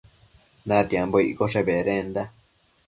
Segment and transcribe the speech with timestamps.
[0.67, 2.21] Natiambo iccoshe bedenda